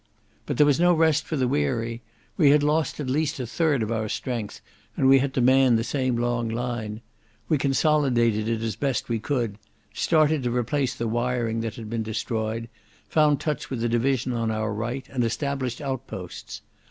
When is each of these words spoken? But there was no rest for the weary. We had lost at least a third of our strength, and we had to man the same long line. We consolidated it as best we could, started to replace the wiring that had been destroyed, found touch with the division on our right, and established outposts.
But 0.47 0.57
there 0.57 0.65
was 0.65 0.79
no 0.79 0.93
rest 0.95 1.25
for 1.25 1.35
the 1.37 1.47
weary. 1.47 2.01
We 2.35 2.49
had 2.49 2.63
lost 2.63 2.99
at 2.99 3.07
least 3.07 3.39
a 3.39 3.45
third 3.45 3.83
of 3.83 3.91
our 3.91 4.09
strength, 4.09 4.59
and 4.97 5.07
we 5.07 5.19
had 5.19 5.31
to 5.35 5.41
man 5.41 5.75
the 5.75 5.83
same 5.83 6.17
long 6.17 6.49
line. 6.49 7.01
We 7.47 7.59
consolidated 7.59 8.47
it 8.47 8.63
as 8.63 8.75
best 8.75 9.09
we 9.09 9.19
could, 9.19 9.59
started 9.93 10.41
to 10.41 10.49
replace 10.57 10.95
the 10.95 11.07
wiring 11.07 11.61
that 11.61 11.75
had 11.75 11.87
been 11.87 12.01
destroyed, 12.01 12.67
found 13.09 13.39
touch 13.39 13.69
with 13.69 13.79
the 13.81 13.89
division 13.89 14.33
on 14.33 14.49
our 14.49 14.73
right, 14.73 15.07
and 15.11 15.23
established 15.23 15.81
outposts. 15.81 16.63